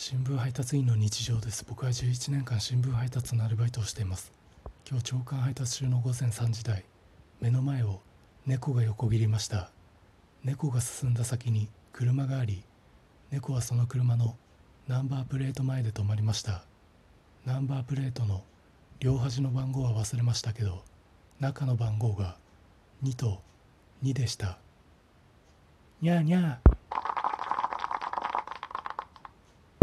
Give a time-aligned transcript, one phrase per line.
[0.00, 1.66] 新聞配達員の日常です。
[1.68, 4.30] 僕は11年間新聞配達のアルバイトをしています。
[4.88, 6.84] 今日朝刊配達中の午前3時台
[7.40, 7.98] 目の前を
[8.46, 9.72] 猫が横切りました。
[10.44, 12.62] 猫が進んだ先に車があり
[13.32, 14.36] 猫はその車の
[14.86, 16.62] ナンバープレート前で止まりました。
[17.44, 18.44] ナンバープレートの
[19.00, 20.84] 両端の番号は忘れましたけど
[21.40, 22.36] 中の番号が
[23.02, 23.42] 2と
[24.04, 24.58] 2でした。
[26.00, 26.77] にゃーにゃー。